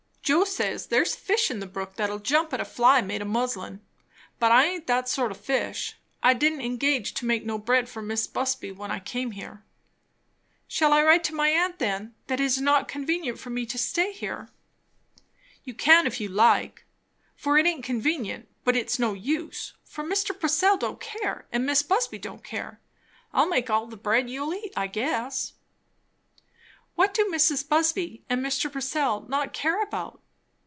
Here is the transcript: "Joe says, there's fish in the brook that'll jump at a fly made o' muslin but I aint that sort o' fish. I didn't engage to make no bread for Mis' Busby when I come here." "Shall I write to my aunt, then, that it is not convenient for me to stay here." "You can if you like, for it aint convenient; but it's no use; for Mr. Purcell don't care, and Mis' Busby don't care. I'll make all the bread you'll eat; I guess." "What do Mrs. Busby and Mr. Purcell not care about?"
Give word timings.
"Joe 0.23 0.45
says, 0.45 0.87
there's 0.87 1.13
fish 1.13 1.51
in 1.51 1.59
the 1.59 1.67
brook 1.67 1.95
that'll 1.97 2.19
jump 2.19 2.53
at 2.53 2.61
a 2.61 2.65
fly 2.65 3.01
made 3.01 3.21
o' 3.21 3.25
muslin 3.25 3.81
but 4.39 4.49
I 4.49 4.63
aint 4.63 4.87
that 4.87 5.09
sort 5.09 5.29
o' 5.29 5.33
fish. 5.35 5.97
I 6.23 6.33
didn't 6.33 6.61
engage 6.61 7.13
to 7.15 7.25
make 7.25 7.43
no 7.45 7.57
bread 7.57 7.89
for 7.89 8.01
Mis' 8.01 8.27
Busby 8.27 8.71
when 8.71 8.91
I 8.91 8.99
come 8.99 9.31
here." 9.31 9.65
"Shall 10.69 10.93
I 10.93 11.03
write 11.03 11.25
to 11.25 11.33
my 11.35 11.49
aunt, 11.49 11.79
then, 11.79 12.15
that 12.27 12.39
it 12.39 12.43
is 12.45 12.61
not 12.61 12.87
convenient 12.87 13.39
for 13.39 13.49
me 13.49 13.65
to 13.65 13.77
stay 13.77 14.13
here." 14.13 14.47
"You 15.65 15.73
can 15.73 16.07
if 16.07 16.21
you 16.21 16.29
like, 16.29 16.85
for 17.35 17.57
it 17.57 17.65
aint 17.67 17.83
convenient; 17.83 18.47
but 18.63 18.77
it's 18.77 18.97
no 18.97 19.11
use; 19.13 19.73
for 19.83 20.01
Mr. 20.01 20.39
Purcell 20.39 20.77
don't 20.77 21.01
care, 21.01 21.45
and 21.51 21.65
Mis' 21.65 21.83
Busby 21.83 22.19
don't 22.19 22.43
care. 22.43 22.79
I'll 23.33 23.49
make 23.49 23.69
all 23.69 23.85
the 23.87 23.97
bread 23.97 24.29
you'll 24.29 24.53
eat; 24.53 24.71
I 24.77 24.87
guess." 24.87 25.51
"What 26.95 27.13
do 27.13 27.25
Mrs. 27.33 27.67
Busby 27.67 28.23
and 28.29 28.45
Mr. 28.45 28.71
Purcell 28.71 29.21
not 29.27 29.53
care 29.53 29.81
about?" 29.81 30.19